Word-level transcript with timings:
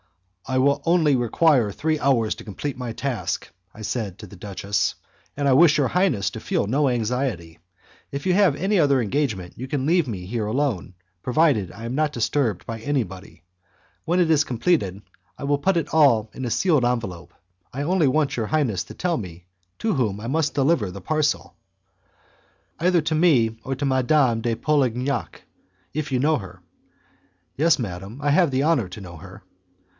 "I 0.47 0.57
only 0.57 1.15
require 1.15 1.71
three 1.71 1.99
hours 1.99 2.35
to 2.35 2.43
complete 2.43 2.75
my 2.75 2.91
task," 2.91 3.49
I 3.73 3.83
said 3.83 4.17
to 4.19 4.27
the 4.27 4.35
duchess, 4.35 4.95
"and 5.37 5.47
I 5.47 5.53
wish 5.53 5.77
your 5.77 5.89
highness 5.89 6.31
to 6.31 6.39
feel 6.41 6.65
no 6.67 6.89
anxiety. 6.89 7.59
If 8.11 8.25
you 8.25 8.33
have 8.33 8.55
any 8.55 8.77
other 8.79 8.99
engagement 8.99 9.53
you 9.57 9.67
can 9.67 9.85
leave 9.85 10.07
me 10.09 10.25
here 10.25 10.47
alone, 10.47 10.95
provided 11.21 11.71
I 11.71 11.85
am 11.85 11.93
not 11.95 12.11
disturbed 12.11 12.65
by 12.65 12.79
anybody. 12.81 13.43
When 14.03 14.19
it 14.19 14.29
is 14.31 14.43
completed, 14.43 15.03
I 15.37 15.43
will 15.43 15.59
put 15.59 15.77
it 15.77 15.93
all 15.93 16.31
in 16.33 16.43
a 16.45 16.49
sealed 16.51 16.83
envelope; 16.83 17.31
I 17.71 17.83
only 17.83 18.07
want 18.07 18.35
your 18.35 18.47
highness 18.47 18.83
to 18.85 18.93
tell 18.95 19.17
me 19.17 19.45
to 19.79 19.93
whom 19.93 20.19
I 20.19 20.27
must 20.27 20.55
deliver 20.55 20.91
the 20.91 20.99
parcel." 20.99 21.55
"Either 22.79 23.01
to 23.01 23.15
me 23.15 23.55
or 23.63 23.75
to 23.75 23.85
Madame 23.85 24.41
de 24.41 24.55
Polignac, 24.55 25.43
if 25.93 26.11
you 26.11 26.19
know 26.19 26.37
her." 26.37 26.59
"Yes, 27.55 27.77
madam, 27.79 28.19
I 28.21 28.31
have 28.31 28.49
the 28.51 28.63
honour 28.63 28.89
to 28.89 28.99
know 29.01 29.17
her." 29.17 29.43